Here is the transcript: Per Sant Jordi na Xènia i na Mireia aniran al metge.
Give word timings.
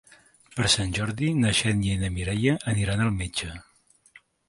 Per 0.55 0.69
Sant 0.75 0.95
Jordi 0.99 1.29
na 1.43 1.53
Xènia 1.61 1.99
i 1.99 2.01
na 2.07 2.11
Mireia 2.17 2.59
aniran 2.75 3.07
al 3.09 3.17
metge. 3.23 3.55